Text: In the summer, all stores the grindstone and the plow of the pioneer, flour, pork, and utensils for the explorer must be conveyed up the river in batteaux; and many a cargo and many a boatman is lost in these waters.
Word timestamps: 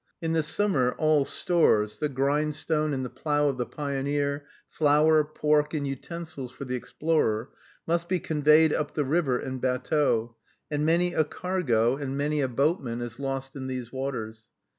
In 0.19 0.33
the 0.33 0.41
summer, 0.41 0.93
all 0.93 1.25
stores 1.25 1.99
the 1.99 2.09
grindstone 2.09 2.91
and 2.91 3.05
the 3.05 3.09
plow 3.11 3.49
of 3.49 3.59
the 3.59 3.67
pioneer, 3.67 4.47
flour, 4.67 5.23
pork, 5.23 5.75
and 5.75 5.85
utensils 5.85 6.51
for 6.51 6.65
the 6.65 6.73
explorer 6.75 7.51
must 7.85 8.09
be 8.09 8.19
conveyed 8.19 8.73
up 8.73 8.95
the 8.95 9.05
river 9.05 9.39
in 9.39 9.59
batteaux; 9.59 10.35
and 10.71 10.83
many 10.87 11.13
a 11.13 11.23
cargo 11.23 11.97
and 11.97 12.17
many 12.17 12.41
a 12.41 12.47
boatman 12.47 12.99
is 12.99 13.19
lost 13.19 13.55
in 13.55 13.67
these 13.67 13.93
waters. 13.93 14.47